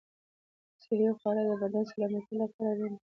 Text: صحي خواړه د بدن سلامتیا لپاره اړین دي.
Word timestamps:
صحي 0.83 1.07
خواړه 1.19 1.41
د 1.47 1.51
بدن 1.61 1.83
سلامتیا 1.91 2.35
لپاره 2.41 2.69
اړین 2.71 2.93
دي. 2.93 2.99